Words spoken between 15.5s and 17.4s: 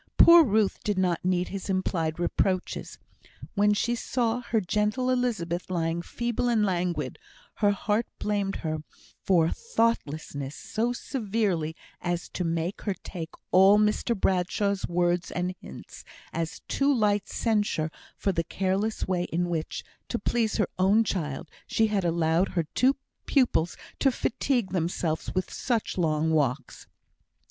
hints as too light